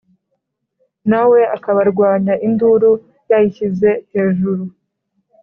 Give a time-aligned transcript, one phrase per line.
[1.09, 2.91] nawe akabarwanya induru
[3.29, 4.63] yayishyize hejuru